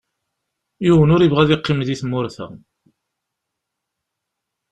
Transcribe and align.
Yiwen 0.83 1.13
ur 1.15 1.21
yebɣi 1.23 1.41
ad 1.43 1.49
yeqqim 1.51 1.79
di 1.87 1.95
tmurt-a. 2.01 2.45